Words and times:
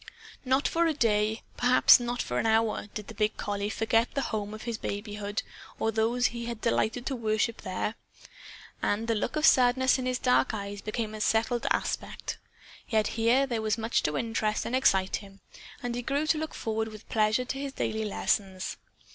Not 0.43 0.67
for 0.67 0.87
a 0.87 0.95
day, 0.95 1.43
perhaps 1.57 1.99
not 1.99 2.23
for 2.23 2.39
an 2.39 2.47
hour, 2.47 2.87
did 2.95 3.07
the 3.07 3.13
big 3.13 3.37
collie 3.37 3.69
forget 3.69 4.15
the 4.15 4.21
home 4.33 4.51
of 4.51 4.63
his 4.63 4.79
babyhood 4.79 5.43
or 5.77 5.91
those 5.91 6.25
he 6.29 6.47
had 6.47 6.59
delighted 6.59 7.05
to 7.05 7.15
worship, 7.15 7.61
there. 7.61 7.93
And 8.81 9.07
the 9.07 9.13
look 9.13 9.35
of 9.35 9.45
sadness 9.45 9.99
in 9.99 10.07
his 10.07 10.17
dark 10.17 10.55
eyes 10.55 10.81
became 10.81 11.13
a 11.13 11.21
settled 11.21 11.67
aspect. 11.69 12.39
Yet, 12.89 13.09
here, 13.09 13.45
there 13.45 13.61
was 13.61 13.77
much 13.77 14.01
to 14.01 14.17
interest 14.17 14.65
and 14.65 14.73
to 14.73 14.77
excite 14.79 15.17
him. 15.17 15.39
And 15.83 15.93
he 15.93 16.01
grew 16.01 16.25
to 16.25 16.37
look 16.39 16.55
forward 16.55 16.87
with 16.87 17.07
pleasure 17.07 17.45
to 17.45 17.59
his 17.59 17.71
daily 17.73 18.03
lessons. 18.03 18.77